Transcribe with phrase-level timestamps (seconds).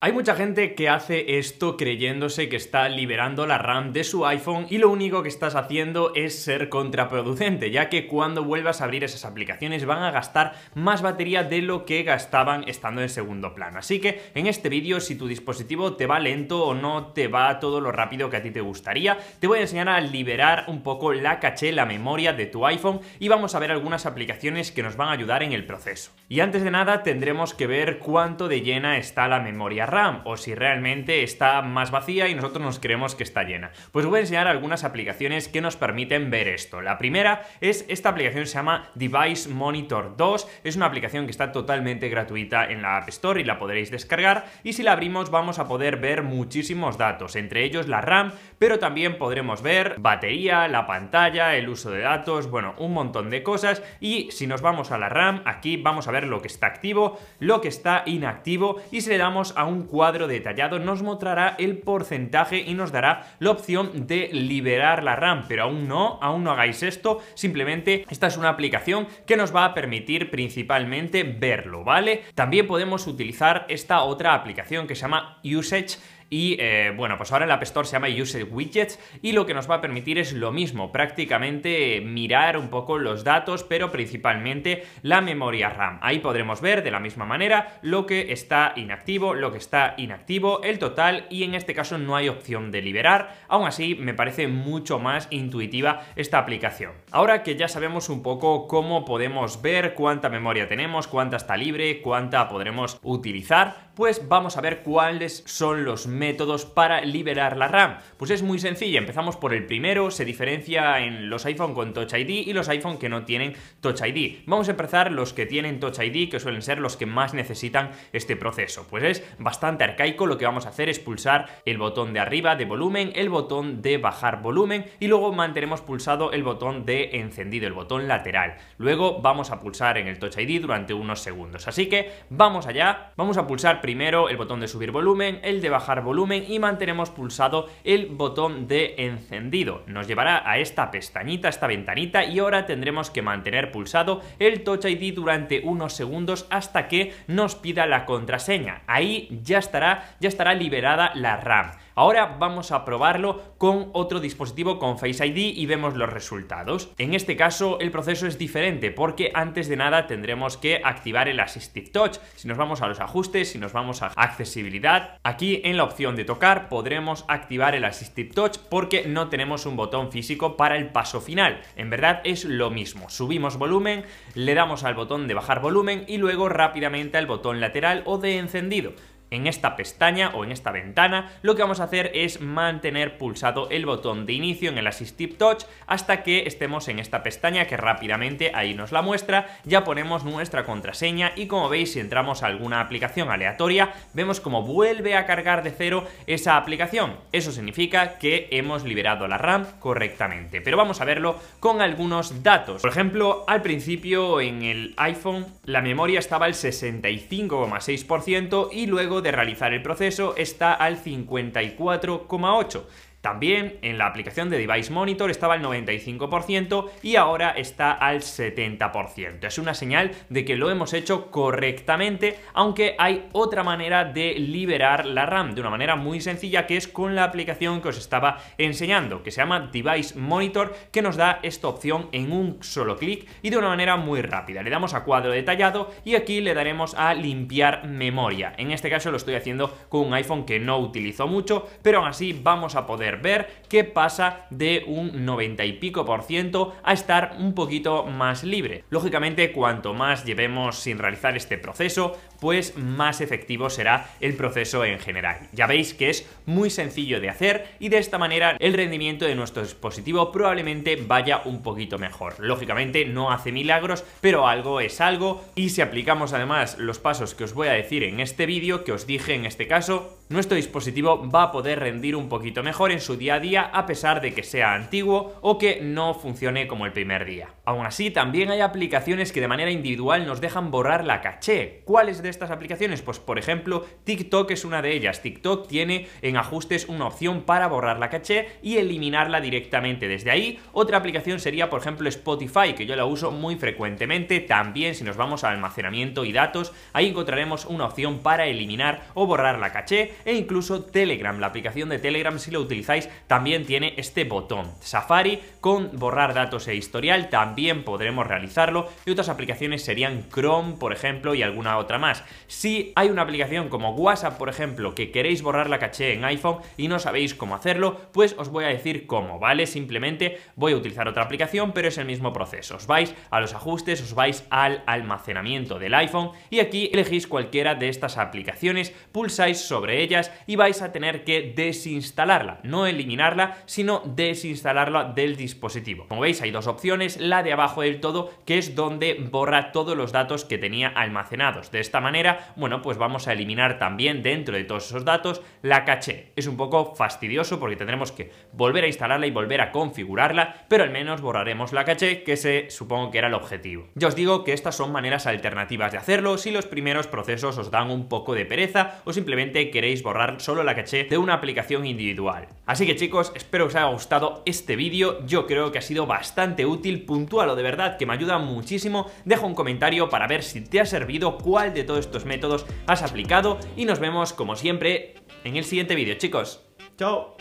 [0.00, 4.68] Hay mucha gente que hace esto creyéndose que está liberando la RAM de su iPhone
[4.70, 9.02] y lo único que estás haciendo es ser contraproducente, ya que cuando vuelvas a abrir
[9.02, 13.80] esas aplicaciones van a gastar más batería de lo que gastaban estando en segundo plano.
[13.80, 17.58] Así que en este vídeo, si tu dispositivo te va lento o no te va
[17.58, 20.84] todo lo rápido que a ti te gustaría, te voy a enseñar a liberar un
[20.84, 24.84] poco la caché, la memoria de tu iPhone y vamos a ver algunas aplicaciones que
[24.84, 26.12] nos van a ayudar en el proceso.
[26.28, 30.36] Y antes de nada tendremos que ver cuánto de llena está la memoria RAM o
[30.36, 33.72] si realmente está más vacía y nosotros nos creemos que está llena.
[33.90, 36.80] Pues voy a enseñar algunas aplicaciones que nos permiten ver esto.
[36.80, 40.48] La primera es esta aplicación se llama Device Monitor 2.
[40.64, 44.46] Es una aplicación que está totalmente gratuita en la App Store y la podréis descargar.
[44.62, 48.78] Y si la abrimos vamos a poder ver muchísimos datos, entre ellos la RAM, pero
[48.78, 53.82] también podremos ver batería, la pantalla, el uso de datos, bueno, un montón de cosas.
[54.00, 57.18] Y si nos vamos a la RAM, aquí vamos a ver lo que está activo,
[57.38, 61.78] lo que está inactivo y si le damos a un cuadro detallado nos mostrará el
[61.78, 66.50] porcentaje y nos dará la opción de liberar la RAM, pero aún no, aún no
[66.50, 72.22] hagáis esto, simplemente esta es una aplicación que nos va a permitir principalmente verlo, ¿vale?
[72.34, 75.98] También podemos utilizar esta otra aplicación que se llama Usage
[76.30, 79.54] y eh, bueno, pues ahora el App Store se llama Use Widgets y lo que
[79.54, 84.84] nos va a permitir es lo mismo, prácticamente mirar un poco los datos, pero principalmente
[85.02, 85.98] la memoria RAM.
[86.02, 90.62] Ahí podremos ver de la misma manera lo que está inactivo, lo que está inactivo,
[90.62, 93.36] el total y en este caso no hay opción de liberar.
[93.48, 96.92] Aún así, me parece mucho más intuitiva esta aplicación.
[97.10, 102.00] Ahora que ya sabemos un poco cómo podemos ver cuánta memoria tenemos, cuánta está libre,
[102.00, 107.98] cuánta podremos utilizar, pues vamos a ver cuáles son los métodos para liberar la RAM.
[108.16, 112.12] Pues es muy sencillo, empezamos por el primero, se diferencia en los iPhone con Touch
[112.12, 114.44] ID y los iPhone que no tienen Touch ID.
[114.46, 117.90] Vamos a empezar los que tienen Touch ID, que suelen ser los que más necesitan
[118.12, 118.86] este proceso.
[118.88, 122.54] Pues es bastante arcaico, lo que vamos a hacer es pulsar el botón de arriba
[122.54, 127.66] de volumen, el botón de bajar volumen y luego mantenemos pulsado el botón de encendido,
[127.66, 128.58] el botón lateral.
[128.76, 131.66] Luego vamos a pulsar en el Touch ID durante unos segundos.
[131.66, 135.70] Así que vamos allá, vamos a pulsar primero el botón de subir volumen, el de
[135.70, 139.82] bajar volumen, y mantenemos pulsado el botón de encendido.
[139.86, 144.84] Nos llevará a esta pestañita, esta ventanita y ahora tendremos que mantener pulsado el Touch
[144.84, 148.82] ID durante unos segundos hasta que nos pida la contraseña.
[148.86, 151.70] Ahí ya estará, ya estará liberada la RAM.
[151.98, 156.92] Ahora vamos a probarlo con otro dispositivo con Face ID y vemos los resultados.
[156.96, 161.40] En este caso el proceso es diferente porque antes de nada tendremos que activar el
[161.40, 162.18] Assistive Touch.
[162.36, 166.14] Si nos vamos a los ajustes, si nos vamos a accesibilidad, aquí en la opción
[166.14, 170.90] de tocar podremos activar el Assistive Touch porque no tenemos un botón físico para el
[170.90, 171.62] paso final.
[171.74, 173.10] En verdad es lo mismo.
[173.10, 174.04] Subimos volumen,
[174.34, 178.38] le damos al botón de bajar volumen y luego rápidamente al botón lateral o de
[178.38, 178.92] encendido
[179.30, 183.68] en esta pestaña o en esta ventana, lo que vamos a hacer es mantener pulsado
[183.70, 187.76] el botón de inicio en el Assistive Touch hasta que estemos en esta pestaña que
[187.76, 192.46] rápidamente ahí nos la muestra, ya ponemos nuestra contraseña y como veis si entramos a
[192.46, 197.16] alguna aplicación aleatoria, vemos como vuelve a cargar de cero esa aplicación.
[197.32, 202.82] Eso significa que hemos liberado la RAM correctamente, pero vamos a verlo con algunos datos.
[202.82, 209.32] Por ejemplo, al principio en el iPhone la memoria estaba al 65,6% y luego de
[209.32, 212.82] realizar el proceso está al 54,8%.
[213.20, 219.44] También en la aplicación de Device Monitor estaba al 95% y ahora está al 70%.
[219.44, 225.04] Es una señal de que lo hemos hecho correctamente, aunque hay otra manera de liberar
[225.04, 228.38] la RAM, de una manera muy sencilla que es con la aplicación que os estaba
[228.56, 233.28] enseñando, que se llama Device Monitor, que nos da esta opción en un solo clic
[233.42, 234.62] y de una manera muy rápida.
[234.62, 238.54] Le damos a cuadro detallado y aquí le daremos a limpiar memoria.
[238.58, 242.08] En este caso lo estoy haciendo con un iPhone que no utilizo mucho, pero aún
[242.08, 246.92] así vamos a poder ver qué pasa de un 90 y pico por ciento a
[246.92, 248.84] estar un poquito más libre.
[248.90, 254.98] Lógicamente, cuanto más llevemos sin realizar este proceso, pues más efectivo será el proceso en
[254.98, 255.48] general.
[255.52, 259.34] Ya veis que es muy sencillo de hacer y de esta manera el rendimiento de
[259.34, 262.34] nuestro dispositivo probablemente vaya un poquito mejor.
[262.38, 267.44] Lógicamente no hace milagros, pero algo es algo y si aplicamos además los pasos que
[267.44, 271.28] os voy a decir en este vídeo, que os dije en este caso, nuestro dispositivo
[271.30, 274.34] va a poder rendir un poquito mejor en su día a día a pesar de
[274.34, 277.48] que sea antiguo o que no funcione como el primer día.
[277.64, 281.80] Aún así, también hay aplicaciones que de manera individual nos dejan borrar la caché.
[281.84, 283.00] ¿Cuáles de estas aplicaciones?
[283.00, 285.22] Pues por ejemplo, TikTok es una de ellas.
[285.22, 290.60] TikTok tiene en ajustes una opción para borrar la caché y eliminarla directamente desde ahí.
[290.72, 294.40] Otra aplicación sería, por ejemplo, Spotify, que yo la uso muy frecuentemente.
[294.40, 299.26] También si nos vamos a almacenamiento y datos, ahí encontraremos una opción para eliminar o
[299.26, 303.94] borrar la caché e incluso Telegram, la aplicación de Telegram si lo utilizáis también tiene
[303.96, 304.72] este botón.
[304.80, 310.92] Safari con borrar datos e historial también podremos realizarlo y otras aplicaciones serían Chrome, por
[310.92, 312.24] ejemplo, y alguna otra más.
[312.46, 316.58] Si hay una aplicación como WhatsApp, por ejemplo, que queréis borrar la caché en iPhone
[316.76, 319.66] y no sabéis cómo hacerlo, pues os voy a decir cómo, ¿vale?
[319.66, 322.76] Simplemente voy a utilizar otra aplicación, pero es el mismo proceso.
[322.76, 327.74] Os vais a los ajustes, os vais al almacenamiento del iPhone y aquí elegís cualquiera
[327.74, 330.02] de estas aplicaciones, pulsáis sobre
[330.46, 336.06] y vais a tener que desinstalarla, no eliminarla, sino desinstalarla del dispositivo.
[336.08, 339.96] Como veis hay dos opciones, la de abajo del todo, que es donde borra todos
[339.96, 341.70] los datos que tenía almacenados.
[341.70, 345.84] De esta manera, bueno, pues vamos a eliminar también dentro de todos esos datos la
[345.84, 346.32] caché.
[346.36, 350.84] Es un poco fastidioso porque tendremos que volver a instalarla y volver a configurarla, pero
[350.84, 353.88] al menos borraremos la caché, que se supongo que era el objetivo.
[353.94, 357.70] Ya os digo que estas son maneras alternativas de hacerlo si los primeros procesos os
[357.70, 361.86] dan un poco de pereza o simplemente queréis borrar solo la caché de una aplicación
[361.86, 362.48] individual.
[362.66, 366.06] Así que chicos, espero que os haya gustado este vídeo, yo creo que ha sido
[366.06, 370.42] bastante útil, puntual o de verdad que me ayuda muchísimo, deja un comentario para ver
[370.42, 374.56] si te ha servido, cuál de todos estos métodos has aplicado y nos vemos como
[374.56, 375.14] siempre
[375.44, 376.64] en el siguiente vídeo chicos.
[376.98, 377.37] ¡Chao!